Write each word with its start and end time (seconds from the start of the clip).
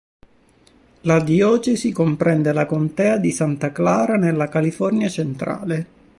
La 1.01 1.19
diocesi 1.19 1.91
comprende 1.91 2.51
la 2.53 2.65
contea 2.65 3.17
di 3.17 3.29
Santa 3.29 3.71
Clara 3.71 4.15
nella 4.15 4.49
California 4.49 5.07
centrale. 5.07 5.85